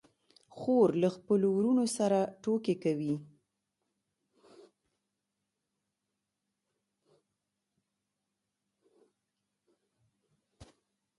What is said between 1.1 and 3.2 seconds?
خپلو وروڼو سره ټوکې کوي.